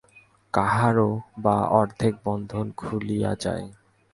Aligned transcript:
কাহারও 0.53 1.09
বা 1.37 1.57
অর্ধেক 1.71 2.13
বন্ধন 2.25 2.65
খুলিয়া 2.77 3.31
যায়। 3.35 3.65